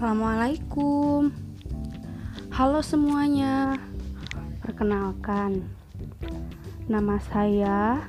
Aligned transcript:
Assalamualaikum. 0.00 1.28
Halo 2.56 2.80
semuanya. 2.80 3.76
Perkenalkan 4.64 5.60
Nama 6.88 7.20
saya 7.28 8.00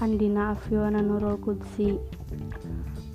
Andina 0.00 0.56
Afiona 0.56 1.04
Nurul 1.04 1.36
Kudsi 1.44 2.00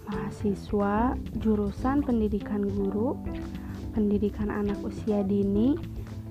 Mahasiswa 0.05 1.17
Jurusan 1.41 2.05
Pendidikan 2.05 2.69
Guru 2.69 3.17
Pendidikan 3.97 4.53
Anak 4.53 4.77
Usia 4.85 5.25
Dini 5.25 5.73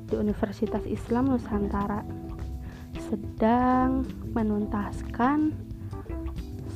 Di 0.07 0.15
Universitas 0.15 0.87
Islam 0.87 1.35
Nusantara 1.35 2.07
Sedang 3.11 4.07
menuntaskan 4.31 5.59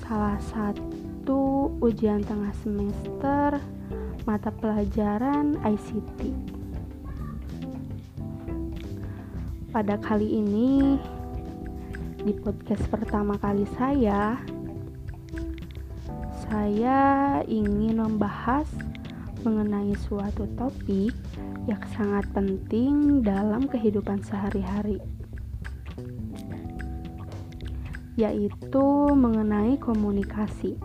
Salah 0.02 0.42
satu 0.42 1.70
ujian 1.78 2.26
tengah 2.26 2.50
semester 2.66 3.62
mata 4.22 4.54
pelajaran 4.54 5.58
ICT. 5.66 6.30
Pada 9.74 9.98
kali 9.98 10.38
ini, 10.38 11.00
di 12.22 12.30
podcast 12.38 12.86
pertama 12.86 13.34
kali 13.40 13.66
saya, 13.74 14.38
saya 16.46 17.00
ingin 17.50 17.98
membahas 17.98 18.68
mengenai 19.42 19.96
suatu 20.06 20.46
topik 20.54 21.16
yang 21.66 21.82
sangat 21.98 22.28
penting 22.30 23.26
dalam 23.26 23.66
kehidupan 23.66 24.22
sehari-hari, 24.22 25.02
yaitu 28.14 28.86
mengenai 29.18 29.74
komunikasi 29.82 30.78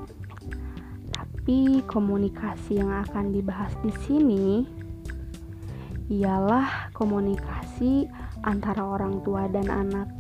tapi 1.47 1.79
komunikasi 1.87 2.83
yang 2.83 2.91
akan 3.07 3.31
dibahas 3.31 3.71
di 3.79 3.87
sini 4.03 4.67
ialah 6.11 6.91
komunikasi 6.91 8.03
antara 8.43 8.83
orang 8.83 9.23
tua 9.23 9.47
dan 9.47 9.71
anak. 9.71 10.11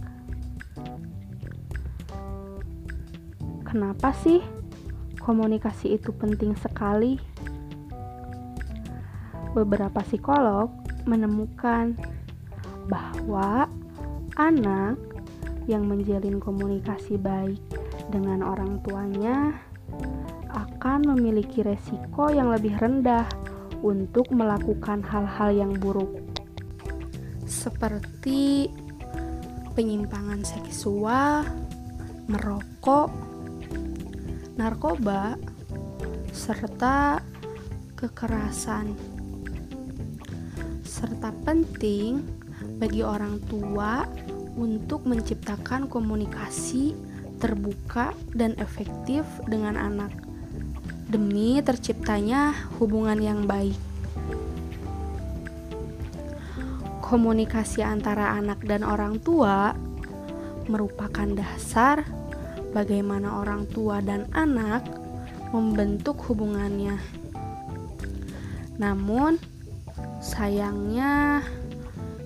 Kenapa 3.67 4.15
sih 4.23 4.39
komunikasi 5.19 5.99
itu 5.99 6.15
penting 6.15 6.55
sekali? 6.55 7.19
Beberapa 9.51 9.99
psikolog 10.07 10.71
menemukan 11.03 11.91
bahwa 12.87 13.67
anak 14.39 14.95
yang 15.67 15.91
menjalin 15.91 16.39
komunikasi 16.39 17.19
baik 17.19 17.59
dengan 18.15 18.47
orang 18.47 18.79
tuanya 18.79 19.66
akan 20.77 21.17
memiliki 21.17 21.65
resiko 21.65 22.29
yang 22.29 22.53
lebih 22.53 22.77
rendah 22.77 23.25
untuk 23.81 24.29
melakukan 24.29 25.01
hal-hal 25.01 25.49
yang 25.49 25.73
buruk, 25.73 26.21
seperti 27.49 28.69
penyimpangan 29.73 30.45
seksual, 30.45 31.49
merokok, 32.29 33.09
narkoba, 34.53 35.33
serta 36.29 37.25
kekerasan. 37.97 38.93
Serta 40.85 41.33
penting 41.41 42.21
bagi 42.77 43.01
orang 43.01 43.41
tua 43.49 44.05
untuk 44.53 45.09
menciptakan 45.09 45.89
komunikasi 45.89 46.93
terbuka 47.41 48.13
dan 48.37 48.53
efektif 48.61 49.25
dengan 49.49 49.73
anak 49.73 50.26
demi 51.07 51.55
terciptanya 51.63 52.51
hubungan 52.77 53.15
yang 53.23 53.47
baik. 53.47 53.79
Komunikasi 56.99 57.79
antara 57.79 58.35
anak 58.35 58.59
dan 58.67 58.83
orang 58.83 59.23
tua 59.23 59.71
merupakan 60.67 61.23
dasar 61.31 62.03
bagaimana 62.75 63.39
orang 63.39 63.63
tua 63.71 64.03
dan 64.03 64.27
anak 64.35 64.83
membentuk 65.55 66.19
hubungannya. 66.27 66.99
Namun, 68.75 69.39
sayangnya 70.19 71.39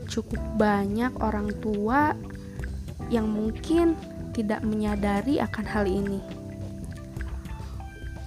cukup 0.10 0.42
banyak 0.58 1.14
orang 1.22 1.54
tua 1.62 2.18
yang 3.14 3.30
mungkin 3.30 3.94
tidak 4.34 4.66
menyadari 4.66 5.38
akan 5.38 5.66
hal 5.70 5.86
ini 5.86 6.41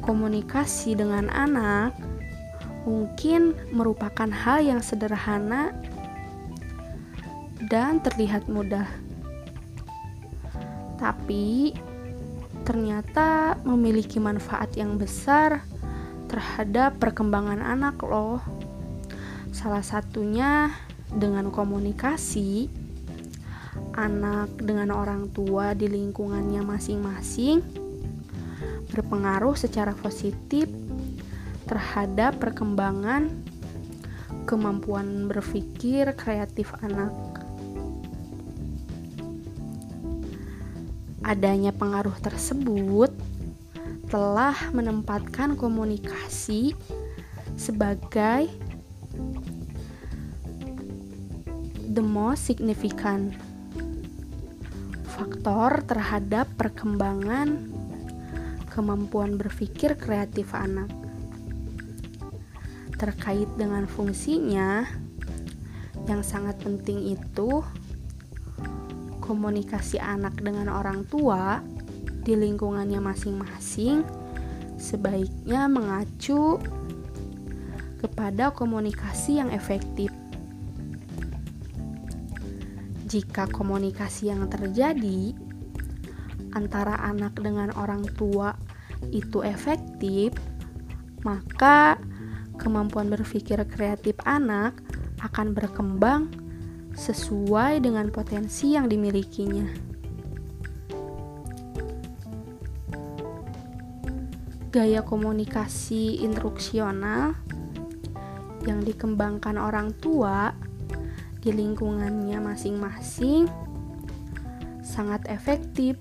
komunikasi 0.04 0.92
dengan 0.94 1.32
anak 1.32 1.96
mungkin 2.84 3.56
merupakan 3.72 4.28
hal 4.28 4.60
yang 4.60 4.84
sederhana 4.84 5.72
dan 7.64 7.96
terlihat 8.04 8.44
mudah, 8.44 8.84
tapi 11.00 11.72
ternyata 12.68 13.56
memiliki 13.64 14.20
manfaat 14.20 14.76
yang 14.76 15.00
besar 15.00 15.64
terhadap 16.28 17.00
perkembangan 17.00 17.64
anak, 17.64 17.96
loh. 18.04 18.44
Salah 19.48 19.80
satunya 19.80 20.68
dengan 21.08 21.48
komunikasi, 21.48 22.68
anak 23.96 24.52
dengan 24.60 24.92
orang 24.92 25.32
tua 25.32 25.72
di 25.72 25.88
lingkungannya 25.88 26.60
masing-masing 26.60 27.83
berpengaruh 28.92 29.56
secara 29.56 29.94
positif 29.96 30.68
terhadap 31.64 32.36
perkembangan 32.36 33.32
kemampuan 34.44 35.30
berpikir 35.30 36.12
kreatif 36.12 36.72
anak. 36.84 37.12
Adanya 41.24 41.72
pengaruh 41.72 42.14
tersebut 42.20 43.08
telah 44.12 44.54
menempatkan 44.76 45.56
komunikasi 45.56 46.76
sebagai 47.56 48.52
the 51.94 52.04
most 52.04 52.44
significant 52.44 53.32
faktor 55.14 55.80
terhadap 55.86 56.50
perkembangan 56.58 57.72
kemampuan 58.74 59.38
berpikir 59.38 59.94
kreatif 59.94 60.50
anak. 60.50 60.90
Terkait 62.98 63.46
dengan 63.54 63.86
fungsinya 63.86 64.82
yang 66.10 66.26
sangat 66.26 66.58
penting 66.58 67.14
itu 67.14 67.62
komunikasi 69.22 70.02
anak 70.02 70.34
dengan 70.42 70.74
orang 70.74 71.06
tua 71.06 71.62
di 72.26 72.34
lingkungannya 72.34 72.98
masing-masing 72.98 74.02
sebaiknya 74.74 75.70
mengacu 75.70 76.58
kepada 78.02 78.52
komunikasi 78.52 79.40
yang 79.40 79.54
efektif. 79.54 80.10
Jika 83.08 83.46
komunikasi 83.48 84.34
yang 84.34 84.44
terjadi 84.50 85.43
antara 86.54 86.96
anak 87.02 87.36
dengan 87.38 87.74
orang 87.74 88.06
tua 88.14 88.54
itu 89.10 89.42
efektif, 89.42 90.32
maka 91.26 91.98
kemampuan 92.56 93.10
berpikir 93.10 93.58
kreatif 93.66 94.14
anak 94.24 94.78
akan 95.20 95.52
berkembang 95.52 96.30
sesuai 96.94 97.82
dengan 97.82 98.08
potensi 98.14 98.78
yang 98.78 98.86
dimilikinya. 98.86 99.66
Gaya 104.74 105.06
komunikasi 105.06 106.22
instruksional 106.26 107.38
yang 108.66 108.82
dikembangkan 108.82 109.54
orang 109.54 109.94
tua 110.02 110.50
di 111.38 111.54
lingkungannya 111.54 112.40
masing-masing 112.42 113.46
sangat 114.82 115.26
efektif 115.30 115.94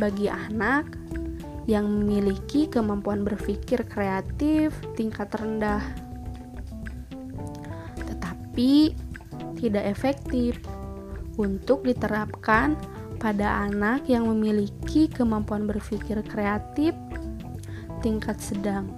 bagi 0.00 0.32
anak 0.32 0.96
yang 1.68 1.84
memiliki 1.84 2.66
kemampuan 2.72 3.20
berpikir 3.20 3.84
kreatif 3.84 4.72
tingkat 4.96 5.28
rendah, 5.36 5.84
tetapi 8.08 8.96
tidak 9.60 9.84
efektif 9.84 10.56
untuk 11.36 11.84
diterapkan 11.84 12.74
pada 13.20 13.68
anak 13.68 14.08
yang 14.08 14.24
memiliki 14.24 15.04
kemampuan 15.12 15.68
berpikir 15.68 16.24
kreatif 16.24 16.96
tingkat 18.00 18.40
sedang. 18.40 18.88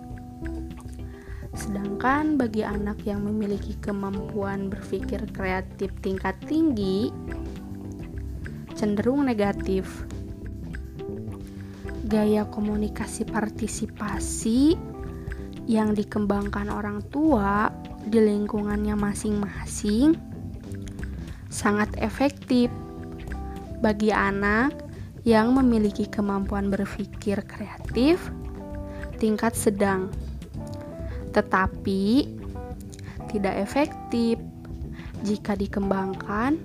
Sedangkan 1.53 2.41
bagi 2.41 2.65
anak 2.65 3.03
yang 3.05 3.27
memiliki 3.27 3.77
kemampuan 3.83 4.73
berpikir 4.73 5.21
kreatif 5.35 5.93
tingkat 6.01 6.39
tinggi, 6.49 7.13
cenderung 8.73 9.29
negatif 9.29 10.07
gaya 12.13 12.45
komunikasi 12.45 13.25
partisipasi 13.25 14.77
yang 15.65 15.97
dikembangkan 15.97 16.69
orang 16.69 17.01
tua 17.09 17.73
di 18.05 18.21
lingkungannya 18.21 18.93
masing-masing 18.93 20.13
sangat 21.49 21.89
efektif 21.97 22.69
bagi 23.81 24.13
anak 24.13 24.77
yang 25.25 25.57
memiliki 25.57 26.05
kemampuan 26.05 26.69
berpikir 26.69 27.41
kreatif 27.49 28.21
tingkat 29.17 29.57
sedang, 29.57 30.13
tetapi 31.33 32.29
tidak 33.33 33.55
efektif. 33.57 34.37
Jika 35.23 35.55
dikembangkan 35.55 36.59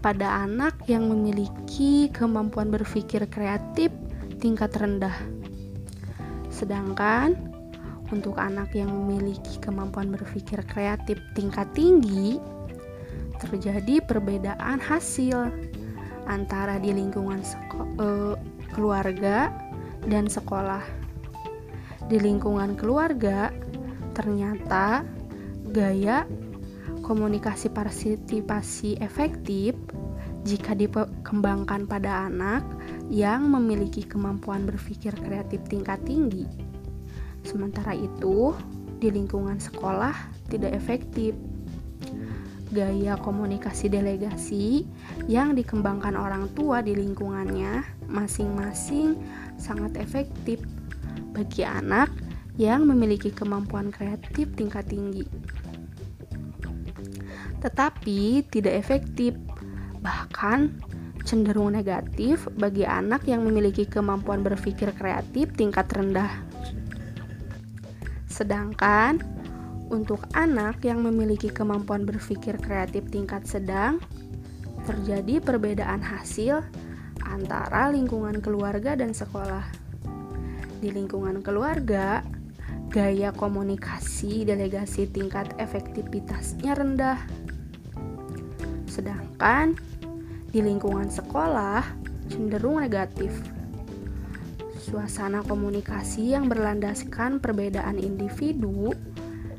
pada 0.00 0.40
anak 0.48 0.88
yang 0.88 1.04
memiliki 1.12 2.08
kemampuan 2.08 2.72
berpikir 2.72 3.28
kreatif 3.28 3.92
tingkat 4.38 4.72
rendah. 4.78 5.14
Sedangkan 6.48 7.36
untuk 8.08 8.40
anak 8.40 8.72
yang 8.72 8.88
memiliki 8.88 9.60
kemampuan 9.60 10.08
berpikir 10.08 10.64
kreatif 10.64 11.20
tingkat 11.36 11.68
tinggi, 11.76 12.40
terjadi 13.38 14.00
perbedaan 14.02 14.80
hasil 14.80 15.52
antara 16.26 16.80
di 16.80 16.90
lingkungan 16.92 17.44
eh, 18.00 18.34
keluarga 18.72 19.52
dan 20.08 20.26
sekolah. 20.26 20.82
Di 22.08 22.16
lingkungan 22.16 22.72
keluarga, 22.80 23.52
ternyata 24.16 25.04
gaya 25.68 26.24
komunikasi 27.04 27.68
partisipasi 27.68 28.96
efektif 29.04 29.76
jika 30.48 30.72
dikembangkan 30.72 31.84
pada 31.84 32.28
anak 32.28 32.64
yang 33.08 33.48
memiliki 33.48 34.04
kemampuan 34.04 34.68
berpikir 34.68 35.16
kreatif 35.16 35.64
tingkat 35.68 36.00
tinggi. 36.04 36.44
Sementara 37.44 37.96
itu, 37.96 38.52
di 39.00 39.08
lingkungan 39.08 39.56
sekolah 39.56 40.14
tidak 40.52 40.76
efektif. 40.76 41.32
Gaya 42.68 43.16
komunikasi 43.16 43.88
delegasi 43.88 44.84
yang 45.24 45.56
dikembangkan 45.56 46.12
orang 46.12 46.52
tua 46.52 46.84
di 46.84 46.92
lingkungannya 46.92 47.80
masing-masing 48.12 49.16
sangat 49.56 49.96
efektif 49.96 50.60
bagi 51.32 51.64
anak 51.64 52.12
yang 52.60 52.84
memiliki 52.84 53.32
kemampuan 53.32 53.88
kreatif 53.88 54.52
tingkat 54.52 54.84
tinggi. 54.84 55.24
Tetapi 57.64 58.44
tidak 58.52 58.74
efektif, 58.84 59.32
bahkan 60.04 60.76
cenderung 61.28 61.76
negatif 61.76 62.48
bagi 62.56 62.88
anak 62.88 63.28
yang 63.28 63.44
memiliki 63.44 63.84
kemampuan 63.84 64.40
berpikir 64.40 64.96
kreatif 64.96 65.52
tingkat 65.52 65.84
rendah. 65.92 66.40
Sedangkan 68.32 69.20
untuk 69.92 70.24
anak 70.32 70.80
yang 70.88 71.04
memiliki 71.04 71.52
kemampuan 71.52 72.08
berpikir 72.08 72.56
kreatif 72.56 73.04
tingkat 73.12 73.44
sedang, 73.44 74.00
terjadi 74.88 75.44
perbedaan 75.44 76.00
hasil 76.00 76.64
antara 77.28 77.92
lingkungan 77.92 78.40
keluarga 78.40 78.96
dan 78.96 79.12
sekolah. 79.12 79.68
Di 80.80 80.88
lingkungan 80.88 81.44
keluarga, 81.44 82.24
gaya 82.88 83.36
komunikasi 83.36 84.48
delegasi 84.48 85.04
tingkat 85.12 85.52
efektivitasnya 85.60 86.72
rendah. 86.72 87.20
Sedangkan 88.88 89.76
di 90.48 90.64
lingkungan 90.64 91.12
sekolah 91.12 91.84
cenderung 92.32 92.80
negatif. 92.80 93.32
Suasana 94.80 95.44
komunikasi 95.44 96.32
yang 96.32 96.48
berlandaskan 96.48 97.44
perbedaan 97.44 98.00
individu 98.00 98.96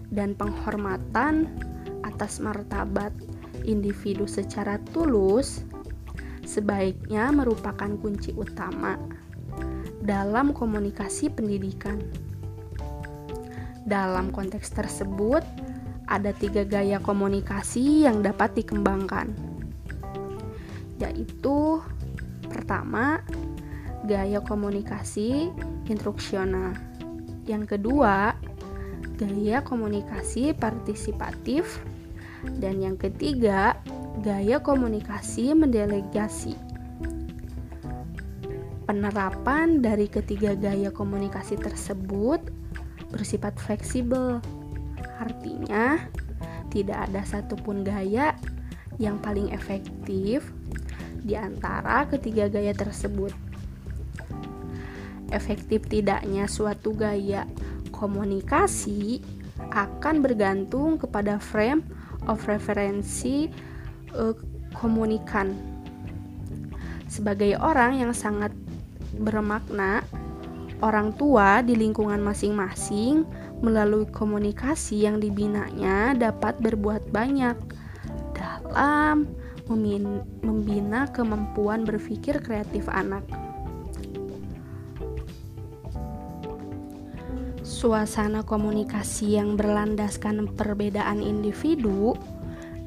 dan 0.10 0.34
penghormatan 0.34 1.46
atas 2.02 2.42
martabat 2.42 3.14
individu 3.62 4.26
secara 4.26 4.82
tulus 4.90 5.62
sebaiknya 6.50 7.30
merupakan 7.30 7.94
kunci 8.02 8.34
utama 8.34 8.98
dalam 10.02 10.50
komunikasi 10.50 11.30
pendidikan. 11.30 12.02
Dalam 13.86 14.34
konteks 14.34 14.74
tersebut, 14.74 15.46
ada 16.10 16.34
tiga 16.34 16.66
gaya 16.66 16.98
komunikasi 16.98 18.10
yang 18.10 18.26
dapat 18.26 18.58
dikembangkan 18.58 19.49
yaitu 21.00 21.80
pertama 22.46 23.24
gaya 24.06 24.44
komunikasi 24.44 25.52
instruksional. 25.88 26.76
Yang 27.50 27.78
kedua, 27.78 28.38
gaya 29.18 29.60
komunikasi 29.66 30.54
partisipatif 30.56 31.82
dan 32.62 32.80
yang 32.80 32.96
ketiga, 32.96 33.76
gaya 34.24 34.62
komunikasi 34.64 35.52
mendelegasi. 35.52 36.56
Penerapan 38.88 39.86
dari 39.86 40.10
ketiga 40.10 40.58
gaya 40.58 40.90
komunikasi 40.90 41.60
tersebut 41.60 42.42
bersifat 43.14 43.58
fleksibel. 43.62 44.42
Artinya, 45.20 46.00
tidak 46.74 47.10
ada 47.10 47.22
satupun 47.28 47.84
gaya 47.86 48.34
yang 48.98 49.20
paling 49.22 49.54
efektif 49.54 50.48
di 51.24 51.36
antara 51.36 52.08
ketiga 52.08 52.48
gaya 52.48 52.72
tersebut. 52.74 53.32
Efektif 55.30 55.86
tidaknya 55.86 56.50
suatu 56.50 56.98
gaya 56.98 57.46
komunikasi 57.94 59.22
akan 59.70 60.24
bergantung 60.24 60.98
kepada 60.98 61.38
frame 61.38 61.86
of 62.26 62.42
referensi 62.50 63.52
uh, 64.16 64.34
komunikan. 64.74 65.54
Sebagai 67.10 67.58
orang 67.58 68.00
yang 68.00 68.14
sangat 68.14 68.54
bermakna, 69.18 70.06
orang 70.80 71.12
tua 71.18 71.60
di 71.66 71.76
lingkungan 71.76 72.22
masing-masing 72.22 73.28
melalui 73.60 74.08
komunikasi 74.08 75.04
yang 75.04 75.20
dibinanya 75.20 76.16
dapat 76.16 76.56
berbuat 76.64 77.12
banyak 77.12 77.58
dalam 78.32 79.28
membina 79.70 81.06
kemampuan 81.14 81.86
berpikir 81.86 82.42
kreatif 82.42 82.90
anak. 82.90 83.22
Suasana 87.62 88.44
komunikasi 88.44 89.38
yang 89.40 89.56
berlandaskan 89.56 90.52
perbedaan 90.58 91.22
individu 91.22 92.18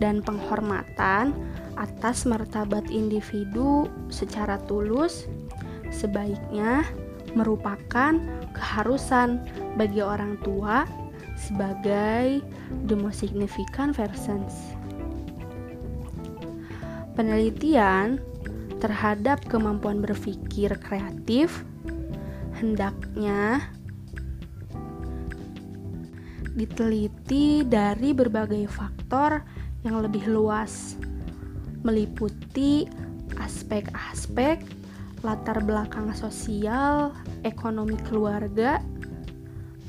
dan 0.02 0.20
penghormatan 0.20 1.32
atas 1.78 2.26
martabat 2.26 2.90
individu 2.90 3.88
secara 4.10 4.58
tulus 4.66 5.30
sebaiknya 5.88 6.84
merupakan 7.32 8.18
keharusan 8.52 9.40
bagi 9.80 10.04
orang 10.04 10.36
tua 10.44 10.84
sebagai 11.38 12.44
the 12.84 12.96
most 12.96 13.24
significant 13.24 13.96
persons. 13.96 14.71
Penelitian 17.12 18.20
terhadap 18.80 19.44
kemampuan 19.46 20.02
berpikir 20.02 20.74
kreatif 20.80 21.62
hendaknya 22.58 23.68
diteliti 26.52 27.64
dari 27.64 28.12
berbagai 28.12 28.68
faktor 28.68 29.40
yang 29.82 29.98
lebih 30.04 30.28
luas, 30.28 31.00
meliputi 31.82 32.86
aspek-aspek 33.40 34.60
latar 35.22 35.62
belakang 35.62 36.10
sosial, 36.12 37.14
ekonomi 37.46 37.94
keluarga, 38.10 38.82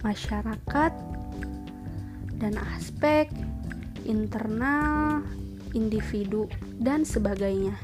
masyarakat, 0.05 0.93
dan 2.37 2.53
aspek 2.77 3.27
internal 4.05 5.25
individu, 5.73 6.47
dan 6.79 7.03
sebagainya. 7.03 7.75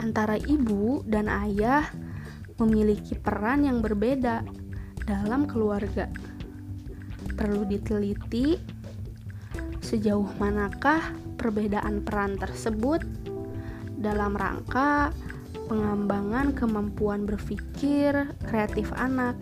Antara 0.00 0.38
ibu 0.38 1.02
dan 1.06 1.26
ayah 1.26 1.88
memiliki 2.56 3.16
peran 3.16 3.68
yang 3.68 3.84
berbeda 3.84 4.44
dalam 5.04 5.44
keluarga. 5.44 6.08
Perlu 7.36 7.68
diteliti 7.68 8.56
sejauh 9.84 10.26
manakah 10.40 11.14
perbedaan 11.38 12.02
peran 12.02 12.34
tersebut 12.40 13.04
dalam 14.00 14.34
rangka 14.34 15.14
pengembangan 15.70 16.54
kemampuan 16.56 17.22
berpikir 17.22 18.34
kreatif 18.46 18.90
anak. 18.96 19.38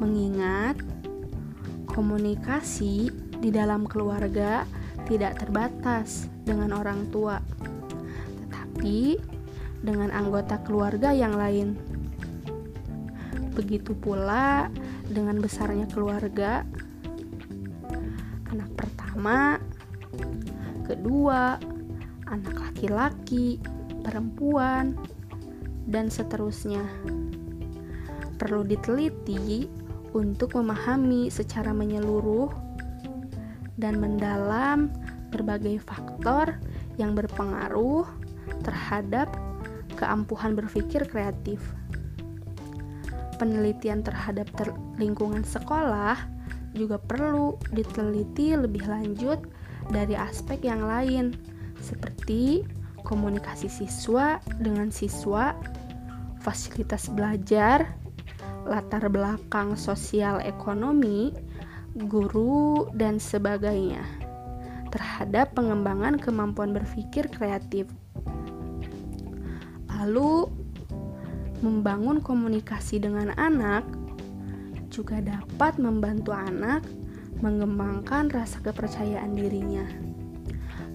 Mengingat 0.00 0.80
Komunikasi 1.90 3.10
di 3.40 3.50
dalam 3.50 3.84
keluarga 3.84 4.62
tidak 5.10 5.42
terbatas 5.42 6.30
dengan 6.46 6.70
orang 6.76 7.10
tua, 7.10 7.42
tetapi 8.46 9.18
dengan 9.82 10.14
anggota 10.14 10.60
keluarga 10.62 11.10
yang 11.10 11.34
lain. 11.34 11.74
Begitu 13.58 13.92
pula 13.98 14.70
dengan 15.10 15.42
besarnya 15.42 15.90
keluarga, 15.90 16.62
anak 18.54 18.70
pertama, 18.78 19.58
kedua, 20.86 21.58
anak 22.30 22.54
laki-laki, 22.70 23.58
perempuan, 24.06 24.94
dan 25.90 26.06
seterusnya. 26.06 26.86
Perlu 28.38 28.62
diteliti 28.62 29.79
untuk 30.16 30.58
memahami 30.58 31.30
secara 31.30 31.70
menyeluruh 31.70 32.50
dan 33.78 33.96
mendalam 33.96 34.90
berbagai 35.30 35.80
faktor 35.82 36.58
yang 36.98 37.16
berpengaruh 37.16 38.04
terhadap 38.66 39.30
keampuhan 39.96 40.58
berpikir 40.58 41.06
kreatif. 41.06 41.62
Penelitian 43.40 44.04
terhadap 44.04 44.52
ter 44.52 44.68
lingkungan 45.00 45.40
sekolah 45.46 46.18
juga 46.76 47.00
perlu 47.00 47.56
diteliti 47.72 48.52
lebih 48.52 48.84
lanjut 48.84 49.40
dari 49.88 50.12
aspek 50.14 50.68
yang 50.68 50.84
lain, 50.84 51.32
seperti 51.80 52.62
komunikasi 53.02 53.66
siswa 53.66 54.38
dengan 54.60 54.92
siswa, 54.92 55.56
fasilitas 56.44 57.08
belajar, 57.10 57.96
latar 58.70 59.10
belakang 59.10 59.74
sosial 59.74 60.38
ekonomi, 60.38 61.34
guru, 62.06 62.86
dan 62.94 63.18
sebagainya 63.18 64.06
terhadap 64.94 65.54
pengembangan 65.58 66.18
kemampuan 66.18 66.70
berpikir 66.74 67.26
kreatif. 67.30 67.90
Lalu, 69.90 70.50
Membangun 71.60 72.24
komunikasi 72.24 73.04
dengan 73.04 73.36
anak 73.36 73.84
juga 74.88 75.20
dapat 75.20 75.76
membantu 75.76 76.32
anak 76.32 76.80
mengembangkan 77.44 78.32
rasa 78.32 78.64
kepercayaan 78.64 79.36
dirinya, 79.36 79.84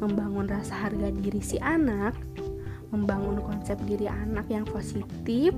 membangun 0.01 0.49
rasa 0.49 0.89
harga 0.89 1.13
diri 1.21 1.37
si 1.37 1.61
anak, 1.61 2.17
membangun 2.89 3.45
konsep 3.45 3.77
diri 3.85 4.09
anak 4.09 4.49
yang 4.49 4.65
positif, 4.65 5.53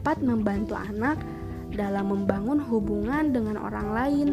dapat 0.00 0.24
membantu 0.24 0.80
anak 0.80 1.20
dalam 1.76 2.08
membangun 2.08 2.56
hubungan 2.56 3.36
dengan 3.36 3.60
orang 3.60 3.92
lain 3.92 4.28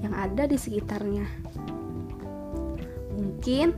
yang 0.00 0.16
ada 0.16 0.48
di 0.48 0.56
sekitarnya. 0.56 1.28
Mungkin 3.12 3.76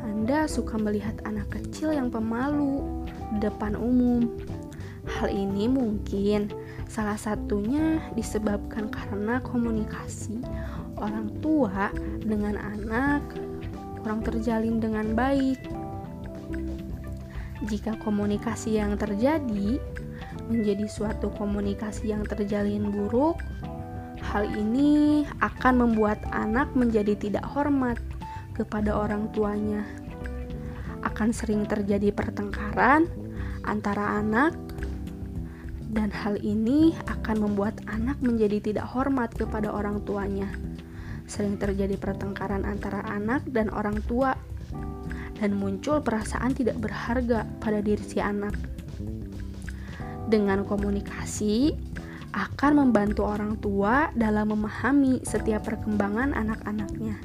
Anda 0.00 0.48
suka 0.48 0.80
melihat 0.80 1.20
anak 1.28 1.52
kecil 1.52 1.92
yang 1.92 2.08
pemalu 2.08 2.80
depan 3.44 3.76
umum. 3.76 4.24
Hal 5.04 5.28
ini 5.28 5.68
mungkin 5.68 6.48
salah 6.88 7.20
satunya 7.20 8.00
disebabkan 8.16 8.88
karena 8.88 9.36
komunikasi 9.44 10.40
orang 10.96 11.28
tua 11.44 11.92
dengan 12.24 12.56
anak 12.56 13.20
kurang 14.00 14.24
terjalin 14.24 14.80
dengan 14.80 15.12
baik. 15.12 15.60
Jika 17.68 18.00
komunikasi 18.00 18.80
yang 18.80 18.96
terjadi 18.96 19.76
menjadi 20.50 20.90
suatu 20.90 21.30
komunikasi 21.38 22.10
yang 22.10 22.26
terjalin 22.26 22.90
buruk, 22.90 23.38
hal 24.20 24.44
ini 24.50 25.24
akan 25.40 25.86
membuat 25.86 26.18
anak 26.34 26.68
menjadi 26.74 27.14
tidak 27.16 27.46
hormat 27.46 27.96
kepada 28.58 28.92
orang 28.92 29.30
tuanya. 29.32 29.86
Akan 31.06 31.32
sering 31.32 31.64
terjadi 31.64 32.12
pertengkaran 32.12 33.08
antara 33.64 34.20
anak 34.20 34.52
dan 35.90 36.12
hal 36.12 36.38
ini 36.38 36.94
akan 37.08 37.50
membuat 37.50 37.80
anak 37.90 38.20
menjadi 38.22 38.60
tidak 38.60 38.86
hormat 38.90 39.32
kepada 39.34 39.72
orang 39.72 40.02
tuanya. 40.06 40.50
Sering 41.30 41.56
terjadi 41.56 41.94
pertengkaran 41.94 42.66
antara 42.66 43.06
anak 43.06 43.46
dan 43.50 43.70
orang 43.70 44.02
tua 44.06 44.34
dan 45.40 45.56
muncul 45.56 46.04
perasaan 46.04 46.52
tidak 46.52 46.76
berharga 46.78 47.48
pada 47.58 47.80
diri 47.80 48.02
si 48.04 48.20
anak. 48.20 48.52
Dengan 50.30 50.62
komunikasi 50.62 51.74
akan 52.30 52.86
membantu 52.86 53.26
orang 53.26 53.58
tua 53.58 54.14
dalam 54.14 54.54
memahami 54.54 55.18
setiap 55.26 55.66
perkembangan 55.66 56.30
anak-anaknya. 56.38 57.18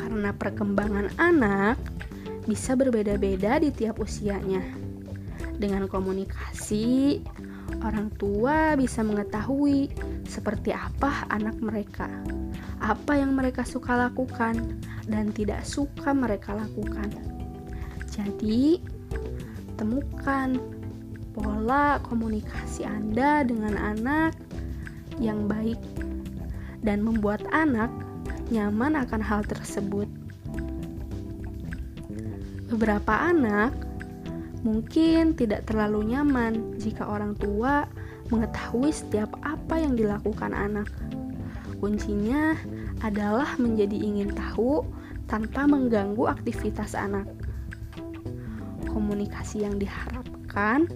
Karena 0.00 0.32
perkembangan 0.32 1.12
anak 1.20 1.76
bisa 2.48 2.72
berbeda-beda 2.72 3.60
di 3.60 3.68
tiap 3.68 4.00
usianya. 4.00 4.64
Dengan 5.60 5.84
komunikasi, 5.84 7.20
orang 7.84 8.08
tua 8.16 8.72
bisa 8.80 9.04
mengetahui 9.04 9.92
seperti 10.24 10.72
apa 10.72 11.28
anak 11.28 11.60
mereka, 11.60 12.08
apa 12.80 13.20
yang 13.20 13.36
mereka 13.36 13.60
suka 13.68 14.08
lakukan, 14.08 14.80
dan 15.04 15.28
tidak 15.36 15.68
suka 15.68 16.16
mereka 16.16 16.56
lakukan. 16.56 17.12
Jadi, 18.08 18.80
temukan 19.76 20.79
pola 21.40 21.98
komunikasi 22.04 22.84
Anda 22.84 23.42
dengan 23.42 23.74
anak 23.80 24.36
yang 25.20 25.48
baik 25.48 25.80
dan 26.84 27.04
membuat 27.04 27.44
anak 27.52 27.88
nyaman 28.52 28.96
akan 28.98 29.20
hal 29.20 29.40
tersebut. 29.44 30.08
Beberapa 32.70 33.14
anak 33.18 33.74
mungkin 34.62 35.34
tidak 35.34 35.66
terlalu 35.66 36.14
nyaman 36.14 36.76
jika 36.76 37.08
orang 37.08 37.34
tua 37.36 37.88
mengetahui 38.30 38.94
setiap 38.94 39.32
apa 39.42 39.80
yang 39.80 39.98
dilakukan 39.98 40.54
anak. 40.54 40.86
Kuncinya 41.80 42.54
adalah 43.00 43.56
menjadi 43.56 43.96
ingin 43.96 44.30
tahu 44.36 44.84
tanpa 45.26 45.64
mengganggu 45.64 46.28
aktivitas 46.28 46.92
anak. 46.94 47.26
Komunikasi 48.90 49.64
yang 49.64 49.80
diharapkan 49.80 50.86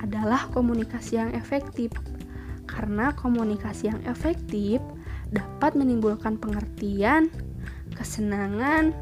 adalah 0.00 0.48
komunikasi 0.54 1.20
yang 1.20 1.32
efektif, 1.36 1.92
karena 2.64 3.12
komunikasi 3.18 3.92
yang 3.92 4.00
efektif 4.08 4.80
dapat 5.32 5.76
menimbulkan 5.76 6.36
pengertian, 6.40 7.28
kesenangan, 7.96 8.96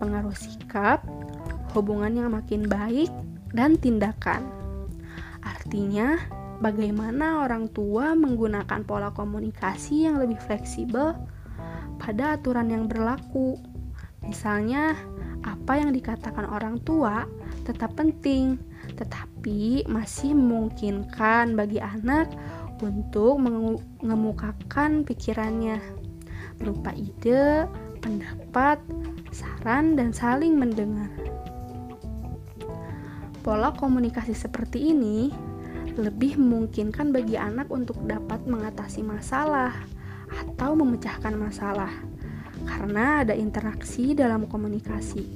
pengaruh 0.00 0.36
sikap, 0.36 1.04
hubungan 1.76 2.12
yang 2.16 2.30
makin 2.32 2.68
baik, 2.68 3.08
dan 3.52 3.76
tindakan. 3.76 4.44
Artinya, 5.44 6.16
bagaimana 6.62 7.42
orang 7.44 7.68
tua 7.72 8.14
menggunakan 8.14 8.86
pola 8.86 9.10
komunikasi 9.12 10.08
yang 10.08 10.22
lebih 10.22 10.38
fleksibel 10.40 11.16
pada 11.98 12.38
aturan 12.38 12.70
yang 12.70 12.84
berlaku. 12.86 13.58
Misalnya, 14.22 14.94
apa 15.42 15.82
yang 15.82 15.90
dikatakan 15.90 16.46
orang 16.46 16.78
tua 16.86 17.26
tetap 17.66 17.98
penting, 17.98 18.58
tetapi 18.96 19.88
masih 19.88 20.36
memungkinkan 20.36 21.56
bagi 21.56 21.80
anak 21.80 22.28
untuk 22.82 23.38
mengemukakan 23.38 25.06
pikirannya 25.06 25.78
berupa 26.58 26.94
ide, 26.94 27.66
pendapat, 28.02 28.78
saran, 29.30 29.94
dan 29.94 30.10
saling 30.10 30.58
mendengar. 30.58 31.10
Pola 33.42 33.74
komunikasi 33.74 34.34
seperti 34.34 34.94
ini 34.94 35.34
lebih 35.98 36.38
memungkinkan 36.38 37.10
bagi 37.10 37.34
anak 37.34 37.68
untuk 37.68 37.98
dapat 38.06 38.46
mengatasi 38.46 39.02
masalah 39.02 39.74
atau 40.30 40.72
memecahkan 40.78 41.34
masalah 41.36 41.90
karena 42.64 43.26
ada 43.26 43.34
interaksi 43.34 44.14
dalam 44.14 44.46
komunikasi. 44.46 45.26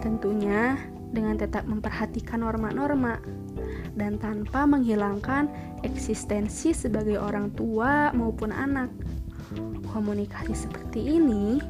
Tentunya 0.00 0.80
dengan 1.12 1.36
tetap 1.36 1.68
memperhatikan 1.68 2.40
norma-norma 2.40 3.20
dan 3.94 4.16
tanpa 4.16 4.64
menghilangkan 4.64 5.46
eksistensi 5.84 6.72
sebagai 6.72 7.20
orang 7.20 7.52
tua 7.52 8.10
maupun 8.16 8.50
anak. 8.50 8.88
Komunikasi 9.92 10.56
seperti 10.56 11.20
ini 11.20 11.60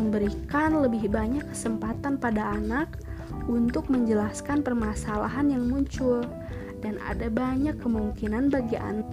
memberikan 0.00 0.80
lebih 0.80 1.12
banyak 1.12 1.44
kesempatan 1.52 2.16
pada 2.16 2.56
anak 2.56 2.98
untuk 3.44 3.92
menjelaskan 3.92 4.64
permasalahan 4.64 5.52
yang 5.52 5.68
muncul 5.68 6.24
dan 6.80 6.96
ada 7.04 7.28
banyak 7.28 7.76
kemungkinan 7.80 8.48
bagi 8.48 8.80
anak 8.80 9.08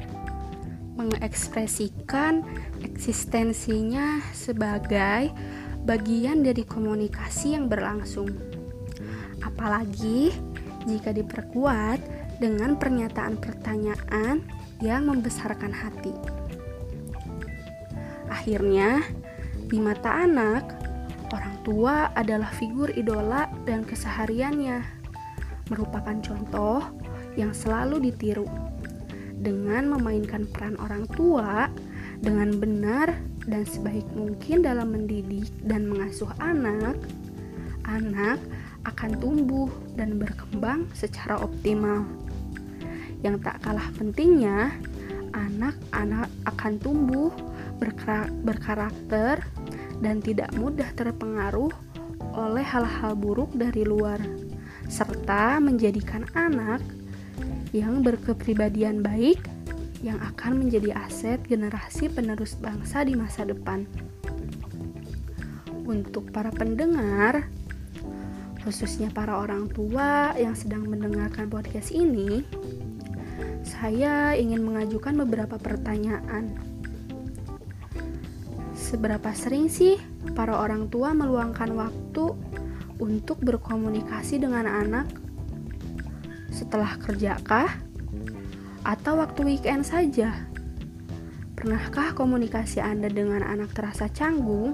mengekspresikan 0.95 2.43
eksistensinya 2.83 4.19
sebagai 4.35 5.31
bagian 5.87 6.45
dari 6.45 6.61
komunikasi 6.61 7.57
yang 7.57 7.71
berlangsung. 7.71 8.50
Apalagi 9.45 10.33
jika 10.89 11.13
diperkuat 11.13 11.99
dengan 12.41 12.77
pernyataan 12.77 13.37
pertanyaan 13.37 14.41
yang 14.81 15.05
membesarkan 15.05 15.69
hati. 15.69 16.13
Akhirnya, 18.31 19.05
di 19.69 19.77
mata 19.77 20.25
anak, 20.25 20.81
Orang 21.31 21.55
tua 21.63 22.11
adalah 22.11 22.51
figur 22.51 22.91
idola 22.91 23.47
dan 23.63 23.87
kesehariannya, 23.87 24.83
merupakan 25.71 26.19
contoh 26.19 26.83
yang 27.39 27.55
selalu 27.55 28.11
ditiru. 28.11 28.43
Dengan 29.39 29.95
memainkan 29.95 30.43
peran 30.51 30.75
orang 30.83 31.07
tua 31.15 31.71
dengan 32.19 32.51
benar 32.59 33.15
dan 33.47 33.63
sebaik 33.63 34.05
mungkin 34.11 34.59
dalam 34.59 34.91
mendidik 34.91 35.47
dan 35.63 35.87
mengasuh 35.87 36.29
anak, 36.43 36.99
anak 37.87 38.43
akan 38.85 39.11
tumbuh 39.21 39.69
dan 39.93 40.17
berkembang 40.17 40.89
secara 40.97 41.37
optimal. 41.37 42.05
Yang 43.21 43.45
tak 43.45 43.61
kalah 43.61 43.89
pentingnya, 43.93 44.73
anak-anak 45.31 46.29
akan 46.49 46.73
tumbuh 46.81 47.31
berkarakter 48.41 49.45
dan 50.01 50.21
tidak 50.21 50.49
mudah 50.57 50.89
terpengaruh 50.97 51.71
oleh 52.33 52.65
hal-hal 52.65 53.13
buruk 53.13 53.53
dari 53.53 53.85
luar, 53.85 54.17
serta 54.89 55.61
menjadikan 55.61 56.25
anak 56.33 56.81
yang 57.71 58.01
berkepribadian 58.03 59.05
baik 59.05 59.39
yang 60.01 60.17
akan 60.17 60.65
menjadi 60.65 60.97
aset 60.97 61.39
generasi 61.45 62.09
penerus 62.09 62.57
bangsa 62.57 63.05
di 63.05 63.13
masa 63.13 63.45
depan. 63.45 63.85
Untuk 65.85 66.33
para 66.33 66.49
pendengar, 66.49 67.45
khususnya 68.61 69.09
para 69.13 69.37
orang 69.37 69.69
tua 69.69 70.33
yang 70.37 70.53
sedang 70.53 70.85
mendengarkan 70.87 71.49
podcast 71.49 71.89
ini, 71.93 72.45
saya 73.61 74.33
ingin 74.37 74.61
mengajukan 74.63 75.17
beberapa 75.25 75.57
pertanyaan. 75.57 76.57
Seberapa 78.77 79.31
sering 79.33 79.71
sih 79.71 79.97
para 80.37 80.57
orang 80.57 80.91
tua 80.91 81.13
meluangkan 81.13 81.73
waktu 81.73 82.25
untuk 83.01 83.39
berkomunikasi 83.41 84.41
dengan 84.41 84.67
anak? 84.67 85.07
Setelah 86.51 86.99
kerjakah? 86.99 87.91
atau 88.81 89.21
waktu 89.21 89.45
weekend 89.45 89.85
saja? 89.85 90.33
Pernahkah 91.53 92.17
komunikasi 92.17 92.81
Anda 92.81 93.09
dengan 93.09 93.45
anak 93.45 93.77
terasa 93.77 94.09
canggung? 94.09 94.73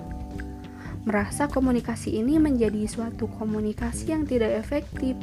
Merasa 1.08 1.48
komunikasi 1.48 2.20
ini 2.20 2.36
menjadi 2.36 2.84
suatu 2.84 3.32
komunikasi 3.32 4.12
yang 4.12 4.28
tidak 4.28 4.60
efektif, 4.60 5.16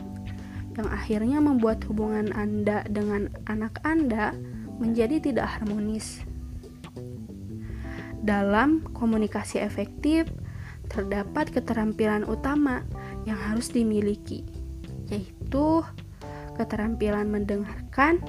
yang 0.80 0.88
akhirnya 0.88 1.44
membuat 1.44 1.84
hubungan 1.84 2.32
Anda 2.32 2.88
dengan 2.88 3.28
anak 3.44 3.84
Anda 3.84 4.32
menjadi 4.80 5.20
tidak 5.20 5.44
harmonis. 5.44 6.24
Dalam 8.24 8.80
komunikasi 8.96 9.60
efektif, 9.60 10.24
terdapat 10.88 11.52
keterampilan 11.52 12.24
utama 12.24 12.80
yang 13.28 13.36
harus 13.36 13.68
dimiliki, 13.68 14.40
yaitu 15.12 15.84
keterampilan 16.56 17.28
mendengarkan 17.28 18.24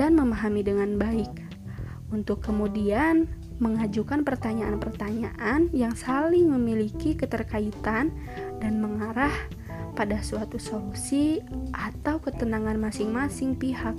dan 0.00 0.16
memahami 0.16 0.64
dengan 0.64 0.96
baik, 0.96 1.44
untuk 2.08 2.40
kemudian 2.40 3.28
mengajukan 3.60 4.24
pertanyaan-pertanyaan 4.24 5.68
yang 5.70 5.92
saling 5.92 6.48
memiliki 6.48 7.12
keterkaitan 7.12 8.10
dan 8.58 8.80
mengarah 8.80 9.32
pada 9.92 10.24
suatu 10.24 10.56
solusi 10.56 11.44
atau 11.76 12.16
ketenangan 12.24 12.80
masing-masing 12.80 13.52
pihak, 13.52 13.94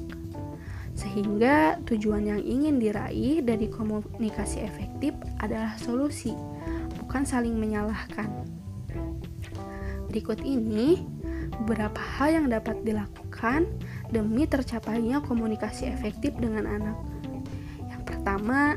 sehingga 0.98 1.78
tujuan 1.86 2.26
yang 2.26 2.42
ingin 2.42 2.82
diraih 2.82 3.46
dari 3.46 3.70
komunikasi 3.70 4.66
efektif 4.66 5.14
adalah 5.38 5.78
solusi, 5.78 6.34
bukan 7.06 7.22
saling 7.22 7.54
menyalahkan. 7.54 8.28
Berikut 10.10 10.42
ini 10.42 11.06
beberapa 11.64 12.02
hal 12.02 12.44
yang 12.44 12.48
dapat 12.50 12.82
dilakukan 12.82 13.70
demi 14.10 14.50
tercapainya 14.50 15.22
komunikasi 15.22 15.88
efektif 15.88 16.34
dengan 16.42 16.66
anak. 16.68 16.98
Yang 17.88 18.02
pertama, 18.10 18.76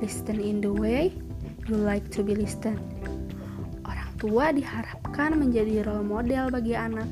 listen 0.00 0.38
in 0.40 0.60
the 0.60 0.72
way 0.72 1.12
you 1.66 1.76
like 1.76 2.06
to 2.12 2.22
be 2.22 2.36
listened. 2.36 2.80
Orang 3.86 4.10
tua 4.20 4.52
diharapkan 4.52 5.34
menjadi 5.36 5.86
role 5.86 6.06
model 6.06 6.52
bagi 6.52 6.76
anak 6.76 7.08